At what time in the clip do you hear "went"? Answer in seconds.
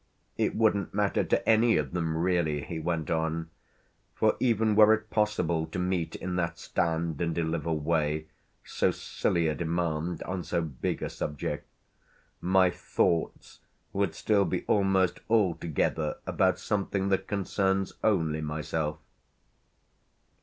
2.79-3.11